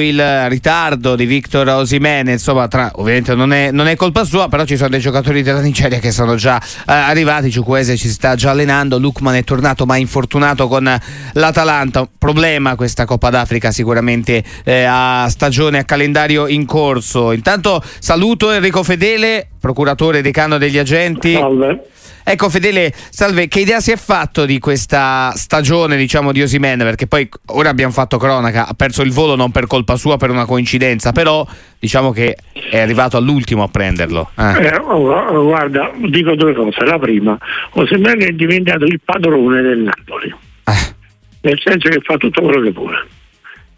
il 0.00 0.48
ritardo 0.48 1.14
di 1.14 1.24
Victor 1.24 1.68
Osimene, 1.68 2.32
insomma, 2.32 2.66
tra, 2.66 2.90
ovviamente 2.96 3.32
non 3.36 3.52
è, 3.52 3.70
non 3.70 3.86
è, 3.86 3.94
colpa 3.94 4.24
sua, 4.24 4.48
però 4.48 4.64
ci 4.64 4.76
sono 4.76 4.88
dei 4.88 4.98
giocatori 4.98 5.40
della 5.40 5.60
Nigeria 5.60 6.00
che 6.00 6.10
sono 6.10 6.34
già 6.34 6.60
eh, 6.60 6.82
arrivati. 6.86 7.48
Ciukwese 7.48 7.96
ci 7.96 8.08
sta 8.08 8.34
già 8.34 8.50
allenando. 8.50 8.98
Lukman 8.98 9.36
è 9.36 9.44
tornato, 9.44 9.86
ma 9.86 9.96
infortunato 9.96 10.66
con 10.66 10.92
l'Atalanta. 11.34 12.08
Problema 12.18 12.74
questa 12.74 13.04
Coppa 13.04 13.30
d'Africa, 13.30 13.70
sicuramente 13.70 14.42
eh, 14.64 14.82
a 14.82 15.28
stagione, 15.28 15.78
a 15.78 15.84
calendario 15.84 16.48
in 16.48 16.66
corso. 16.66 17.30
Intanto 17.30 17.80
saluto 18.00 18.50
Enrico 18.50 18.82
Fedele, 18.82 19.46
procuratore 19.60 20.22
decano 20.22 20.58
degli 20.58 20.78
agenti. 20.78 21.34
Salve. 21.34 21.90
Ecco 22.26 22.48
Fedele, 22.48 22.90
salve, 23.10 23.48
che 23.48 23.60
idea 23.60 23.80
si 23.80 23.92
è 23.92 23.96
fatto 23.96 24.46
di 24.46 24.58
questa 24.58 25.30
stagione 25.34 25.94
diciamo 25.94 26.32
di 26.32 26.40
Osimen? 26.40 26.78
Perché 26.78 27.06
poi 27.06 27.28
ora 27.48 27.68
abbiamo 27.68 27.92
fatto 27.92 28.16
cronaca, 28.16 28.66
ha 28.66 28.72
perso 28.72 29.02
il 29.02 29.12
volo 29.12 29.36
non 29.36 29.50
per 29.50 29.66
colpa 29.66 29.96
sua, 29.96 30.16
per 30.16 30.30
una 30.30 30.46
coincidenza, 30.46 31.12
però 31.12 31.46
diciamo 31.78 32.12
che 32.12 32.38
è 32.70 32.80
arrivato 32.80 33.18
all'ultimo 33.18 33.62
a 33.62 33.68
prenderlo. 33.68 34.30
Eh. 34.38 34.68
Eh, 34.68 34.76
oh, 34.76 35.44
guarda, 35.44 35.92
dico 35.96 36.34
due 36.34 36.54
cose. 36.54 36.82
La 36.86 36.98
prima, 36.98 37.36
Osimen 37.72 38.18
è 38.22 38.32
diventato 38.32 38.86
il 38.86 38.98
padrone 39.04 39.60
del 39.60 39.80
Napoli, 39.80 40.34
eh. 40.64 40.94
nel 41.42 41.60
senso 41.62 41.90
che 41.90 42.00
fa 42.02 42.16
tutto 42.16 42.40
quello 42.40 42.62
che 42.62 42.70
vuole 42.70 43.06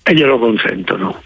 e 0.04 0.14
glielo 0.14 0.38
consentono. 0.38 1.20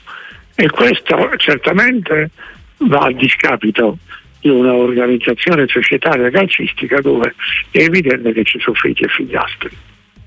E 0.55 0.71
questo 0.71 1.31
certamente 1.37 2.31
va 2.79 3.01
a 3.01 3.13
discapito 3.13 3.99
di 4.41 4.49
un'organizzazione 4.49 5.67
societaria 5.69 6.31
calcistica 6.31 7.01
dove 7.01 7.35
è 7.71 7.79
evidente 7.79 8.33
che 8.33 8.45
ci 8.45 8.59
sono 8.59 8.77
figli 8.77 9.03
e 9.03 9.09
figliastri 9.09 9.71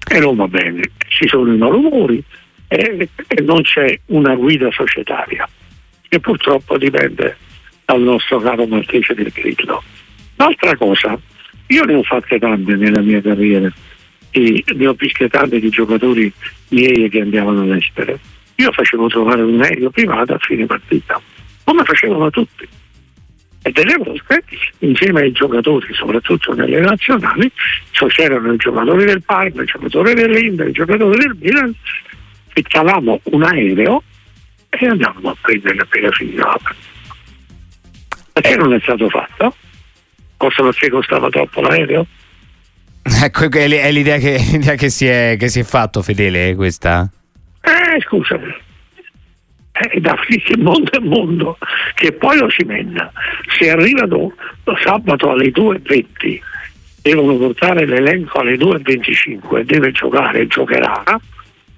e 0.08 0.20
non 0.20 0.36
va 0.36 0.48
bene, 0.48 0.82
ci 1.08 1.28
sono 1.28 1.52
i 1.52 1.58
malumori 1.58 2.24
e, 2.68 3.10
e 3.28 3.42
non 3.42 3.62
c'è 3.62 4.00
una 4.08 4.36
guida 4.36 4.70
societaria 4.72 5.48
che 6.08 6.20
purtroppo 6.20 6.78
dipende 6.78 7.38
dal 7.86 8.02
nostro 8.02 8.40
caro 8.40 8.68
Marchese 8.68 9.14
del 9.16 9.32
Grillo. 9.34 9.82
L'altra 10.36 10.76
cosa, 10.78 11.20
io 11.68 11.84
ne 11.86 11.94
ho 11.96 12.04
fatte 12.04 12.38
tante 12.38 12.76
nella 12.76 13.02
mia 13.02 13.22
carriera, 13.22 13.72
e 14.30 14.64
ne 14.76 14.88
ho 14.88 14.94
viste 14.94 15.28
tante 15.30 15.60
di 15.60 15.70
giocatori 15.70 16.32
miei 16.70 17.10
che 17.10 17.22
andavano 17.22 17.62
all'estero. 17.62 18.20
Io 18.56 18.72
facevo 18.72 19.08
trovare 19.08 19.42
un 19.42 19.62
aereo 19.62 19.90
privato 19.90 20.34
a 20.34 20.38
fine 20.40 20.66
partita, 20.66 21.20
come 21.64 21.84
facevano 21.84 22.30
tutti 22.30 22.68
e 23.64 23.72
delle 23.72 23.96
volte 23.96 24.44
insieme 24.80 25.22
ai 25.22 25.32
giocatori, 25.32 25.94
soprattutto 25.94 26.54
nelle 26.54 26.82
nazionali, 26.82 27.50
cioè 27.92 28.10
c'erano 28.10 28.52
i 28.52 28.58
giocatori 28.58 29.06
del 29.06 29.24
Parma, 29.24 29.64
i 29.64 29.66
giocatori 29.66 30.14
dell'Inter, 30.14 30.68
i 30.68 30.74
giocatori 30.74 31.18
del 31.18 31.38
Milan, 31.40 31.74
ficcavamo 32.50 33.22
un 33.24 33.44
aereo 33.44 34.04
e 34.70 34.86
andavamo 34.86 35.30
a 35.30 35.36
prendere 35.40 35.80
appena 35.80 36.12
finita. 36.12 36.58
Perché 38.34 38.56
non 38.58 38.74
è 38.74 38.80
stato 38.82 39.10
fatto? 39.10 39.56
Forse 40.38 40.62
perché 40.62 40.90
costava 40.90 41.30
troppo 41.30 41.62
l'aereo? 41.62 42.06
Ecco, 43.24 43.50
è 43.50 43.92
l'idea 43.92 44.18
che, 44.18 44.40
l'idea 44.52 44.76
che, 44.76 44.90
si, 44.90 45.08
è, 45.08 45.38
che 45.40 45.48
si 45.48 45.62
è 45.62 45.64
fatto, 45.64 46.02
Fedele, 46.02 46.54
questa? 46.56 47.10
Eh, 47.62 48.02
scusami 48.02 48.72
eh, 49.90 50.00
da 50.00 50.16
il 50.28 50.60
mondo 50.60 50.92
e 50.92 51.00
mondo 51.00 51.58
che 51.96 52.12
poi 52.12 52.38
lo 52.38 52.50
si 52.50 52.64
menda 52.64 53.12
se 53.58 53.70
arrivano 53.70 54.34
sabato 54.82 55.30
alle 55.32 55.52
2.20 55.52 56.40
devono 57.04 57.36
portare 57.36 57.86
l'elenco 57.86 58.40
alle 58.40 58.56
2.25 58.56 59.64
deve 59.64 59.92
giocare 59.92 60.40
e 60.40 60.48
giocherà. 60.48 61.04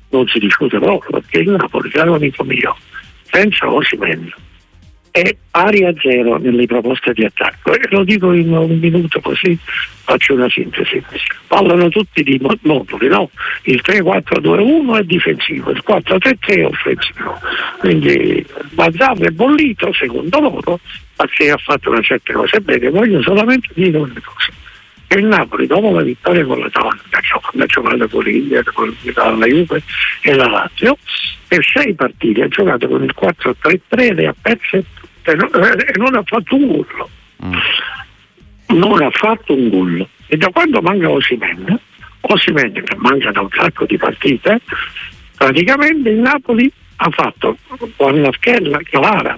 Non 0.10 0.28
si 0.28 0.40
discute 0.40 0.78
proprio 0.78 1.20
perché 1.20 1.40
il 1.40 1.50
Napoli 1.50 1.90
caro 1.90 2.14
amico 2.14 2.44
mio 2.44 2.78
senza 3.24 3.70
Osimen 3.70 4.32
è 5.22 5.34
pari 5.50 5.86
a 5.86 5.94
zero 5.98 6.38
nelle 6.38 6.66
proposte 6.66 7.14
di 7.14 7.24
attacco. 7.24 7.72
E 7.74 7.88
lo 7.90 8.04
dico 8.04 8.34
in 8.34 8.52
un 8.52 8.78
minuto 8.78 9.22
così 9.22 9.58
faccio 10.04 10.34
una 10.34 10.50
sintesi. 10.50 11.02
Parlano 11.48 11.88
tutti 11.88 12.22
di 12.22 12.38
moduli 12.64 13.08
no? 13.08 13.30
il 13.64 13.82
3-4-2-1 13.82 15.00
è 15.00 15.04
difensivo 15.04 15.72
il 15.72 15.82
4-3-3 15.88 16.36
è 16.48 16.66
offensivo. 16.66 17.40
Quindi 17.80 18.46
Bazzavo 18.72 19.24
è 19.24 19.30
bollito 19.30 19.94
secondo 19.94 20.38
loro 20.42 20.80
perché 21.16 21.50
ha 21.50 21.58
fatto 21.58 21.92
una 21.92 22.02
certa 22.02 22.34
cosa 22.34 22.60
bene 22.60 22.90
voglio 22.90 23.22
solamente 23.22 23.70
dire 23.74 23.98
una 23.98 24.22
cosa 24.22 24.52
che 25.08 25.20
il 25.20 25.26
Napoli 25.26 25.68
dopo 25.68 25.92
la 25.92 26.02
vittoria 26.02 26.46
con 26.46 26.60
l'Atalanta 26.60 27.20
quando 27.42 27.64
ha 27.64 27.66
giocato 27.66 28.08
con 28.10 28.24
l'Inter 28.24 28.64
con 28.74 28.96
la 29.38 29.46
Juve 29.46 29.82
e 30.22 30.34
la 30.34 30.48
Lazio 30.48 30.98
per 31.48 31.64
sei 31.64 31.94
partite 31.94 32.44
ha 32.44 32.48
giocato 32.48 32.88
con 32.88 33.04
il 33.04 33.14
4-3-3 33.18 34.20
e 34.20 34.26
ha 34.26 34.36
perso 34.40 34.84
e 35.26 35.36
non, 35.36 35.50
e 35.54 35.94
non 35.98 36.16
ha 36.16 36.24
fatto 36.24 36.56
un 36.56 36.68
gol. 36.68 36.88
Mm. 37.44 37.54
Non 38.78 39.02
ha 39.02 39.10
fatto 39.12 39.54
un 39.54 39.70
gol. 39.70 40.08
E 40.28 40.38
da 40.38 40.50
quando 40.50 40.82
manca 40.82 41.10
Osimen, 41.10 41.80
Osimen 42.22 42.74
che 42.74 42.96
manca 42.98 43.32
da 43.32 43.42
un 43.42 43.50
sacco 43.52 43.86
di 43.86 43.98
partite, 43.98 44.60
praticamente 45.36 46.10
il 46.10 46.18
Napoli 46.18 46.72
ha 46.98 47.10
fatto 47.10 47.58
con 47.96 48.22
la 48.22 48.32
schella 48.34 48.80
Clara 48.84 49.36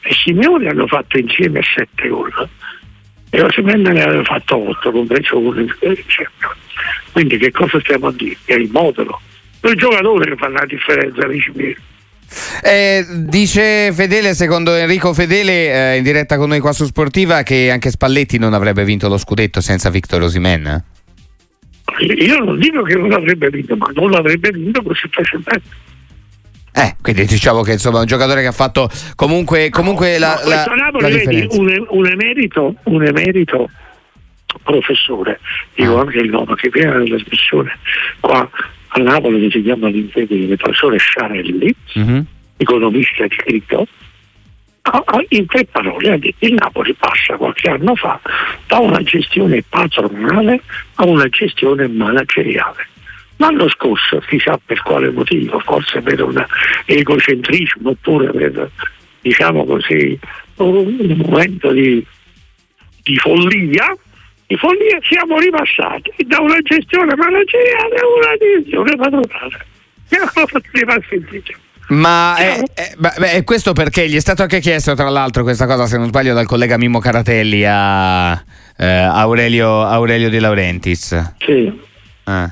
e 0.00 0.14
Simeone 0.14 0.68
hanno 0.68 0.86
fatto 0.86 1.18
insieme 1.18 1.60
sette 1.62 2.08
gol 2.08 2.48
e 3.34 3.42
Osimen 3.42 3.82
ne 3.82 4.00
aveva 4.00 4.22
fatto 4.22 4.68
otto, 4.68 4.92
compreso 4.92 5.36
uno 5.36 5.58
in 5.58 5.74
Quindi 7.10 7.36
che 7.36 7.50
cosa 7.50 7.80
stiamo 7.80 8.06
a 8.06 8.12
dire? 8.12 8.36
È 8.44 8.54
il 8.54 8.70
modulo. 8.70 9.20
Il 9.62 9.74
giocatore 9.74 10.30
che 10.30 10.36
fa 10.36 10.48
la 10.50 10.64
differenza, 10.64 11.24
amici 11.24 11.50
miei. 11.52 11.76
Eh, 12.62 13.04
dice 13.26 13.92
Fedele, 13.92 14.34
secondo 14.34 14.72
Enrico 14.76 15.12
Fedele, 15.12 15.94
eh, 15.94 15.96
in 15.96 16.04
diretta 16.04 16.36
con 16.36 16.48
noi 16.48 16.60
qua 16.60 16.72
su 16.72 16.84
Sportiva, 16.84 17.42
che 17.42 17.72
anche 17.72 17.90
Spalletti 17.90 18.38
non 18.38 18.54
avrebbe 18.54 18.84
vinto 18.84 19.08
lo 19.08 19.18
scudetto 19.18 19.60
senza 19.60 19.90
Victor 19.90 20.22
Osimen. 20.22 20.84
Io 21.98 22.38
non 22.38 22.56
dico 22.58 22.82
che 22.82 22.94
non 22.94 23.08
l'avrebbe 23.08 23.50
vinto, 23.50 23.74
ma 23.74 23.90
non 23.94 24.12
l'avrebbe 24.12 24.50
vinto 24.50 24.80
così 24.80 25.08
facilmente. 25.10 25.62
Eh, 26.76 26.96
quindi 27.00 27.24
diciamo 27.24 27.62
che 27.62 27.72
insomma 27.72 27.98
è 27.98 28.00
un 28.00 28.06
giocatore 28.06 28.40
che 28.40 28.48
ha 28.48 28.52
fatto 28.52 28.90
comunque, 29.14 29.70
comunque 29.70 30.18
no, 30.18 30.26
la, 30.26 30.40
no, 30.42 30.48
la, 30.48 30.64
Napoli, 30.74 31.02
la 31.02 31.08
vedi, 31.08 31.46
un, 31.52 31.86
un, 31.88 32.06
emerito, 32.06 32.74
un 32.84 33.04
emerito 33.04 33.70
professore, 34.64 35.38
dico 35.74 35.96
ah. 35.96 36.00
anche 36.00 36.18
il 36.18 36.30
nome 36.30 36.56
che 36.56 36.70
viene 36.70 36.98
nella 36.98 37.16
trasmissione 37.16 37.78
qua 38.18 38.50
a 38.88 39.00
Napoli 39.00 39.40
che 39.40 39.56
si 39.56 39.62
chiama 39.62 39.88
l'infedele, 39.88 40.52
il 40.52 40.56
professore 40.56 40.98
Sciarelli, 40.98 41.74
uh-huh. 41.94 42.24
economista 42.56 43.24
iscritto, 43.24 43.86
in 45.28 45.46
tre 45.46 45.64
parole 45.66 46.12
ha 46.12 46.18
detto 46.18 46.44
il 46.44 46.54
Napoli 46.54 46.92
passa 46.94 47.36
qualche 47.36 47.70
anno 47.70 47.94
fa 47.94 48.20
da 48.66 48.78
una 48.78 49.02
gestione 49.02 49.62
patronale 49.68 50.60
a 50.96 51.04
una 51.04 51.28
gestione 51.28 51.86
manageriale. 51.86 52.88
L'anno 53.36 53.68
scorso, 53.68 54.20
chissà 54.20 54.58
per 54.64 54.80
quale 54.82 55.10
motivo, 55.10 55.58
forse 55.60 56.00
per 56.00 56.22
un 56.22 56.44
egocentrismo 56.86 57.90
oppure 57.90 58.30
per, 58.30 58.70
diciamo 59.20 59.64
così, 59.64 60.18
un 60.56 61.16
momento 61.16 61.72
di, 61.72 62.04
di 63.02 63.16
follia, 63.16 63.96
di 64.46 64.56
follia 64.56 64.98
siamo 65.02 65.38
ripassati 65.38 66.12
da 66.26 66.40
una 66.40 66.58
gestione 66.62 67.14
manageriale 67.16 67.96
a 67.96 68.06
una 68.06 68.36
gestione 68.38 68.96
padronale. 68.96 69.66
Ma 71.88 72.36
è, 72.36 72.62
è, 72.72 72.94
è, 72.94 73.44
questo 73.44 73.72
perché 73.72 74.08
gli 74.08 74.16
è 74.16 74.20
stato 74.20 74.42
anche 74.42 74.60
chiesto, 74.60 74.94
tra 74.94 75.10
l'altro, 75.10 75.42
questa 75.42 75.66
cosa, 75.66 75.86
se 75.86 75.98
non 75.98 76.06
sbaglio, 76.06 76.32
dal 76.32 76.46
collega 76.46 76.78
Mimmo 76.78 76.98
Caratelli 76.98 77.64
a 77.66 78.32
eh, 78.76 78.86
Aurelio, 78.86 79.82
Aurelio, 79.82 80.30
De 80.30 80.40
Laurentiis. 80.40 81.34
Sì. 81.38 81.80
Ah. 82.24 82.50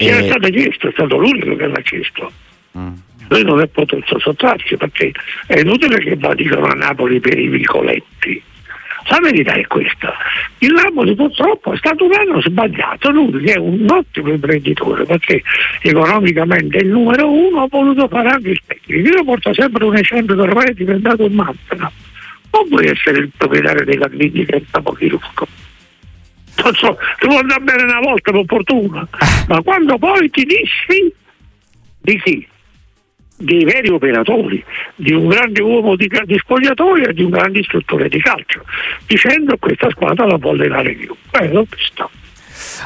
E... 0.00 0.06
Era 0.06 0.22
stato 0.24 0.48
chiesto, 0.48 0.88
è 0.88 0.92
stato 0.92 1.16
l'unico 1.18 1.56
che 1.56 1.66
l'ha 1.66 1.80
chiesto. 1.82 2.32
Mm. 2.78 2.94
Lui 3.28 3.44
non 3.44 3.60
è 3.60 3.66
potuto 3.66 4.18
sottrarsi 4.18 4.76
perché 4.76 5.12
è 5.46 5.60
inutile 5.60 5.98
che 5.98 6.16
va 6.16 6.34
dicono 6.34 6.66
a 6.66 6.74
Napoli 6.74 7.20
per 7.20 7.38
i 7.38 7.48
vicoletti 7.48 8.42
la 9.10 9.18
verità 9.20 9.52
è 9.54 9.66
questa. 9.66 10.14
Il 10.58 10.72
Napoli 10.72 11.14
purtroppo 11.14 11.72
è 11.72 11.76
stato 11.76 12.04
un 12.04 12.12
anno 12.12 12.40
sbagliato, 12.40 13.10
lui 13.10 13.44
è 13.46 13.58
un 13.58 13.86
ottimo 13.90 14.30
imprenditore 14.30 15.04
perché 15.04 15.42
economicamente 15.82 16.78
è 16.78 16.82
il 16.82 16.90
numero 16.90 17.30
uno, 17.30 17.62
ha 17.62 17.66
voluto 17.68 18.06
fare 18.08 18.28
anche 18.28 18.50
il 18.50 18.60
tecnico. 18.64 19.08
Io 19.08 19.24
porto 19.24 19.52
sempre 19.52 19.84
un 19.84 19.96
esempio 19.96 20.34
che 20.34 20.40
ormai 20.40 20.68
è 20.68 20.74
diventato 20.74 21.24
un 21.24 21.32
mantra. 21.32 21.90
Non 22.52 22.68
puoi 22.68 22.86
essere 22.86 23.18
il 23.18 23.30
proprietario 23.36 23.84
della 23.84 24.08
clinica 24.08 24.56
del 24.56 24.66
capochirurgo. 24.70 25.46
Non 26.62 26.74
so, 26.74 26.96
ti 27.18 27.26
può 27.26 27.38
andare 27.38 27.60
bene 27.62 27.82
una 27.84 28.00
volta 28.00 28.32
per 28.32 28.44
fortuna, 28.46 29.08
ma 29.48 29.62
quando 29.62 29.98
poi 29.98 30.30
ti 30.30 30.44
disfi 30.44 31.14
di 32.00 32.20
chi? 32.20 32.48
dei 33.40 33.64
veri 33.64 33.88
operatori, 33.88 34.62
di 34.94 35.12
un 35.12 35.28
grande 35.28 35.62
uomo 35.62 35.96
di, 35.96 36.10
di 36.24 36.38
spogliatoio 36.38 37.08
e 37.08 37.14
di 37.14 37.22
un 37.22 37.30
grande 37.30 37.60
istruttore 37.60 38.08
di 38.08 38.20
calcio, 38.20 38.62
dicendo 39.06 39.56
questa 39.56 39.88
squadra 39.90 40.26
la 40.26 40.36
vuole 40.36 40.68
dare 40.68 40.92
più. 40.92 41.14
Quello 41.30 41.66
sta. 41.76 42.08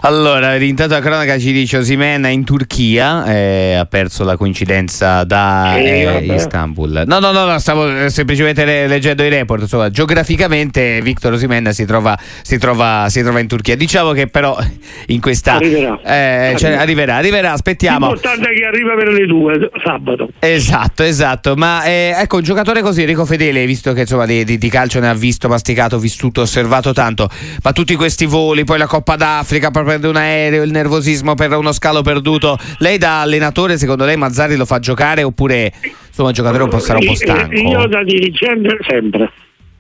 Allora, 0.03 0.55
intanto 0.57 0.95
la 0.95 1.01
cronaca 1.01 1.39
ci 1.39 1.53
dice 1.53 1.79
Osimen 1.79 2.25
in 2.27 2.45
Turchia, 2.45 3.25
eh, 3.27 3.75
ha 3.75 3.87
perso 3.87 4.25
la 4.25 4.37
coincidenza 4.37 5.25
da 5.25 5.77
eh, 5.77 6.27
Istanbul. 6.35 7.05
No, 7.07 7.19
no, 7.19 7.33
no, 7.33 7.45
no, 7.45 7.59
stavo 7.59 8.09
semplicemente 8.11 8.65
le- 8.65 8.87
leggendo 8.87 9.23
i 9.23 9.29
report. 9.29 9.63
Insomma, 9.63 9.91
geograficamente 9.91 11.01
Victor 11.01 11.33
Osimen 11.33 11.73
si 11.73 11.85
trova, 11.87 12.19
si, 12.43 12.59
trova, 12.59 13.07
si 13.09 13.23
trova 13.23 13.41
in 13.41 13.47
Turchia. 13.47 13.77
Diciamo 13.77 14.13
che 14.13 14.27
però 14.27 14.59
in 15.07 15.21
questa... 15.21 15.55
Arriverà. 15.55 15.99
eh, 16.05 16.55
cioè, 16.59 16.73
arriverà, 16.73 17.17
arriverà, 17.17 17.53
aspettiamo. 17.53 18.07
L'importante 18.13 18.51
è 18.51 18.55
che 18.55 18.65
arriva 18.65 18.95
per 18.95 19.09
le 19.09 19.27
due 19.27 19.71
sabato. 19.83 20.29
Esatto, 20.39 21.03
esatto, 21.03 21.55
ma 21.57 21.85
eh, 21.85 22.15
ecco 22.17 22.37
un 22.37 22.43
giocatore 22.43 22.83
così, 22.83 23.03
Enrico 23.03 23.25
Fedele, 23.25 23.65
visto 23.65 23.93
che 23.93 24.01
insomma 24.01 24.27
di, 24.27 24.45
di- 24.45 24.59
di 24.59 24.69
calcio 24.69 25.01
ne 25.01 25.09
ha 25.09 25.15
visto, 25.15 25.49
masticato, 25.49 25.99
vissuto, 25.99 26.43
osservato 26.43 26.93
tanto, 26.93 27.29
ma 27.63 27.73
tutti 27.73 27.95
questi 27.95 28.27
voli, 28.27 28.65
poi 28.65 28.79
la 28.79 28.87
Coppa 28.87 29.17
d'Africa 29.17 29.71
per 29.71 29.84
prendere 29.85 30.09
un 30.09 30.17
aereo, 30.17 30.63
il 30.63 30.71
nervosismo 30.71 31.35
per 31.35 31.53
uno 31.53 31.73
scalo 31.73 32.03
perduto, 32.03 32.59
lei 32.79 32.99
da 32.99 33.21
allenatore 33.21 33.79
secondo 33.79 34.05
lei 34.05 34.17
Mazzari 34.17 34.57
lo 34.57 34.65
fa 34.65 34.79
giocare 34.79 35.23
oppure 35.23 35.73
insomma 36.07 36.31
il 36.31 36.35
giocatore 36.35 36.63
un 36.63 36.69
po' 36.69 36.79
sarà 36.79 36.99
un 36.99 37.07
po' 37.07 37.15
stanco? 37.15 37.55
Io 37.55 37.87
da 37.87 38.03
dirigente 38.03 38.79
sempre. 38.87 39.31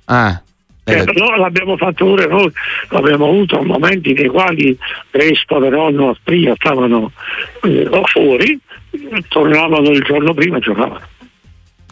Ah, 0.06 0.42
eh, 0.86 1.04
no, 1.14 1.36
l'abbiamo 1.36 1.78
fatto 1.78 2.04
pure 2.04 2.26
noi, 2.26 2.52
l'abbiamo 2.90 3.28
avuto 3.28 3.62
momenti 3.62 4.12
nei 4.12 4.28
quali 4.28 4.76
Crespo, 5.10 5.58
Veronno, 5.58 6.10
Aspria 6.10 6.54
stavano 6.56 7.10
eh, 7.62 7.88
fuori, 8.04 8.58
tornavano 9.28 9.88
il 9.90 10.02
giorno 10.02 10.34
prima 10.34 10.58
e 10.58 10.60
giocavano. 10.60 11.00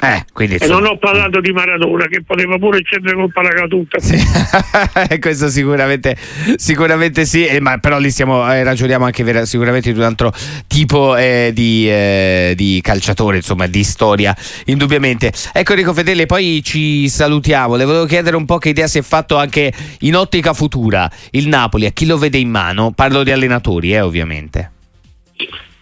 Eh, 0.04 0.24
quindi 0.32 0.56
E 0.56 0.66
non 0.66 0.84
ho 0.84 0.98
parlato 0.98 1.40
di 1.40 1.52
Maradona 1.52 2.06
che 2.06 2.24
poteva 2.24 2.58
pure 2.58 2.80
scendere 2.82 3.14
col 3.14 3.30
paracadute. 3.32 4.00
Sì, 4.00 4.18
questo 5.20 5.48
sicuramente, 5.48 6.16
sicuramente 6.56 7.24
sì, 7.24 7.46
eh, 7.46 7.60
ma 7.60 7.78
però 7.78 8.00
lì 8.00 8.10
stiamo, 8.10 8.52
eh, 8.52 8.64
ragioniamo 8.64 9.04
anche 9.04 9.22
vera- 9.22 9.44
sicuramente 9.44 9.92
di 9.92 9.98
un 10.00 10.04
altro 10.04 10.32
tipo 10.66 11.16
eh, 11.16 11.52
di, 11.54 11.88
eh, 11.88 12.54
di 12.56 12.80
calciatore, 12.82 13.36
insomma, 13.36 13.68
di 13.68 13.84
storia, 13.84 14.36
indubbiamente. 14.64 15.32
Ecco 15.52 15.70
Enrico 15.70 15.94
Fedele, 15.94 16.26
poi 16.26 16.62
ci 16.64 17.08
salutiamo. 17.08 17.76
Le 17.76 17.84
volevo 17.84 18.04
chiedere 18.06 18.34
un 18.34 18.44
po' 18.44 18.58
che 18.58 18.70
idea 18.70 18.88
si 18.88 18.98
è 18.98 19.02
fatto 19.02 19.36
anche 19.36 19.72
in 20.00 20.16
ottica 20.16 20.52
futura 20.52 21.08
il 21.30 21.46
Napoli, 21.46 21.86
a 21.86 21.90
chi 21.90 22.06
lo 22.06 22.18
vede 22.18 22.38
in 22.38 22.50
mano? 22.50 22.90
Parlo 22.90 23.22
di 23.22 23.30
allenatori, 23.30 23.92
eh, 23.92 24.00
ovviamente. 24.00 24.70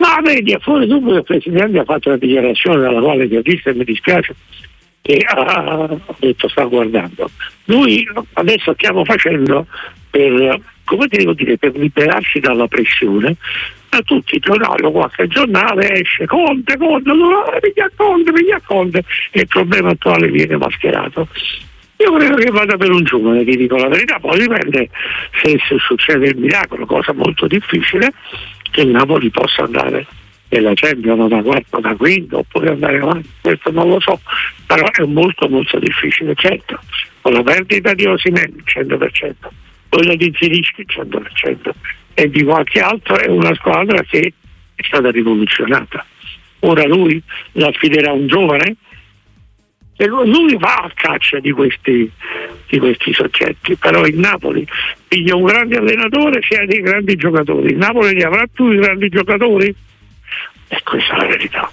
Ma 0.00 0.18
vedi, 0.22 0.56
fuori 0.60 0.86
dopo 0.86 1.14
il 1.14 1.22
Presidente 1.22 1.78
ha 1.78 1.84
fatto 1.84 2.08
una 2.08 2.16
dichiarazione 2.16 2.80
dalla 2.80 3.00
quale 3.00 3.28
ti 3.28 3.36
ho 3.36 3.42
visto 3.42 3.68
e 3.68 3.74
mi 3.74 3.84
dispiace 3.84 4.34
che 5.02 5.18
ha 5.18 5.42
ha 5.42 5.98
detto 6.18 6.48
sta 6.48 6.64
guardando. 6.64 7.30
Noi 7.66 8.06
adesso 8.34 8.72
stiamo 8.72 9.04
facendo 9.04 9.66
per, 10.08 10.58
come 10.84 11.06
devo 11.06 11.34
dire, 11.34 11.58
per 11.58 11.76
liberarsi 11.76 12.40
dalla 12.40 12.66
pressione, 12.66 13.36
da 13.90 14.00
tutti 14.00 14.36
i 14.36 14.38
giornali 14.38 14.84
o 14.84 14.90
qualche 14.90 15.26
giornale 15.26 16.00
esce 16.00 16.24
Conte, 16.24 16.78
Conte, 16.78 17.12
no, 17.12 17.44
piglia 17.60 17.90
Conte, 17.94 18.32
piglia 18.32 18.60
Conte 18.64 19.04
e 19.32 19.40
il 19.40 19.48
problema 19.48 19.90
attuale 19.90 20.28
viene 20.28 20.56
mascherato. 20.56 21.28
Io 21.98 22.16
credo 22.16 22.36
che 22.36 22.50
vada 22.50 22.78
per 22.78 22.90
un 22.90 23.04
giovane, 23.04 23.44
ti 23.44 23.54
dico 23.54 23.76
la 23.76 23.88
verità, 23.88 24.18
poi 24.18 24.38
dipende 24.38 24.88
se, 25.42 25.58
se 25.68 25.76
succede 25.78 26.28
il 26.28 26.38
miracolo, 26.38 26.86
cosa 26.86 27.12
molto 27.12 27.46
difficile, 27.46 28.10
che 28.70 28.82
il 28.82 28.88
Napoli 28.88 29.30
possa 29.30 29.62
andare 29.62 30.06
nella 30.48 30.72
Champions 30.74 31.28
da 31.28 31.42
quarto, 31.42 31.80
da 31.80 31.94
quinto, 31.94 32.38
oppure 32.38 32.70
andare 32.70 32.98
avanti, 32.98 33.28
questo 33.40 33.70
non 33.70 33.88
lo 33.88 34.00
so, 34.00 34.20
però 34.66 34.88
è 34.90 35.04
molto 35.04 35.48
molto 35.48 35.78
difficile, 35.78 36.34
certo, 36.34 36.78
con 37.20 37.32
la 37.32 37.42
perdita 37.42 37.94
di 37.94 38.06
Osimene 38.06 38.54
100%, 38.64 39.32
quella 39.88 40.14
di 40.14 40.32
Zirischi 40.36 40.84
100% 40.86 41.70
e 42.14 42.28
di 42.28 42.42
qualche 42.42 42.80
altro 42.80 43.16
è 43.16 43.28
una 43.28 43.54
squadra 43.54 44.02
che 44.02 44.32
è 44.74 44.82
stata 44.82 45.10
rivoluzionata. 45.10 46.04
Ora 46.60 46.84
lui 46.86 47.22
la 47.52 47.68
affiderà 47.68 48.10
a 48.10 48.14
un 48.14 48.26
giovane 48.26 48.76
e 50.00 50.06
lui 50.06 50.30
lui 50.30 50.56
va 50.56 50.76
a 50.76 50.90
caccia 50.94 51.40
di 51.40 51.50
questi, 51.50 52.10
di 52.68 52.78
questi 52.78 53.12
soggetti, 53.12 53.76
però 53.76 54.06
il 54.06 54.18
Napoli 54.18 54.66
piglia 55.06 55.36
un 55.36 55.44
grande 55.44 55.76
allenatore 55.76 56.40
se 56.48 56.56
ha 56.56 56.64
dei 56.64 56.80
grandi 56.80 57.16
giocatori, 57.16 57.72
il 57.72 57.76
Napoli 57.76 58.14
li 58.14 58.22
avrà 58.22 58.46
più 58.50 58.72
i 58.72 58.76
grandi 58.78 59.10
giocatori? 59.10 59.74
E 60.68 60.82
questa 60.82 61.16
è 61.16 61.18
la 61.18 61.26
verità. 61.26 61.70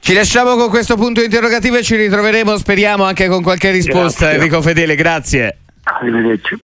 Ci 0.00 0.14
lasciamo 0.14 0.56
con 0.56 0.68
questo 0.68 0.96
punto 0.96 1.22
interrogativo 1.22 1.76
e 1.76 1.84
ci 1.84 1.94
ritroveremo, 1.94 2.56
speriamo, 2.56 3.04
anche 3.04 3.28
con 3.28 3.40
qualche 3.40 3.70
risposta, 3.70 4.24
Grazie. 4.24 4.38
Enrico 4.38 4.62
Fedele. 4.62 4.94
Grazie. 4.96 5.58
Arrivederci. 5.84 6.58